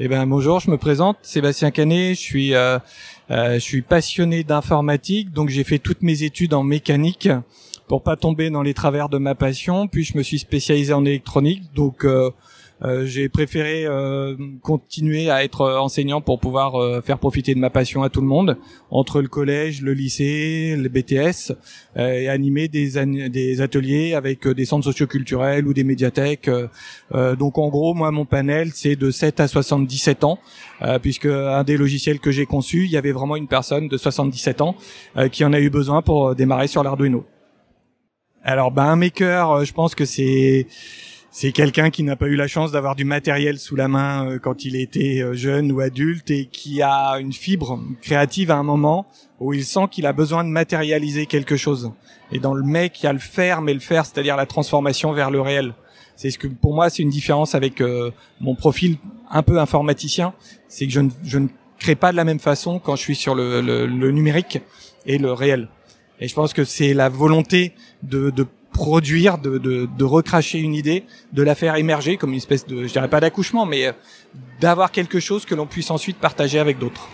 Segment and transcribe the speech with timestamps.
[0.00, 2.78] Eh ben bonjour, je me présente, Sébastien Canet, je suis euh,
[3.32, 7.28] euh, je suis passionné d'informatique, donc j'ai fait toutes mes études en mécanique
[7.88, 11.04] pour pas tomber dans les travers de ma passion, puis je me suis spécialisé en
[11.04, 12.30] électronique, donc euh,
[12.80, 18.04] j'ai préféré euh, continuer à être enseignant pour pouvoir euh, faire profiter de ma passion
[18.04, 18.56] à tout le monde,
[18.90, 21.52] entre le collège, le lycée, le BTS,
[21.96, 26.48] et animer des, des ateliers avec des centres socioculturels ou des médiathèques.
[27.12, 30.38] donc en gros, moi, mon panel, c'est de 7 à 77 ans,
[31.02, 34.60] puisque un des logiciels que j'ai conçu, il y avait vraiment une personne de 77
[34.60, 34.76] ans
[35.32, 37.24] qui en a eu besoin pour démarrer sur l'Arduino.
[38.44, 40.66] Alors, ben, un maker, je pense que c'est
[41.40, 44.38] c'est quelqu'un qui n'a pas eu la chance d'avoir du matériel sous la main euh,
[44.40, 48.64] quand il était euh, jeune ou adulte et qui a une fibre créative à un
[48.64, 49.06] moment
[49.38, 51.92] où il sent qu'il a besoin de matérialiser quelque chose.
[52.32, 55.12] Et dans le mec, il y a le faire, mais le faire, c'est-à-dire la transformation
[55.12, 55.74] vers le réel.
[56.16, 58.96] C'est ce que pour moi, c'est une différence avec euh, mon profil
[59.30, 60.34] un peu informaticien,
[60.66, 61.46] c'est que je ne, je ne
[61.78, 64.58] crée pas de la même façon quand je suis sur le, le, le numérique
[65.06, 65.68] et le réel.
[66.20, 68.44] Et je pense que c'est la volonté de, de
[68.78, 72.86] produire, de, de, de, recracher une idée, de la faire émerger comme une espèce de,
[72.86, 73.92] je dirais pas d'accouchement, mais euh,
[74.60, 77.08] d'avoir quelque chose que l'on puisse ensuite partager avec d'autres.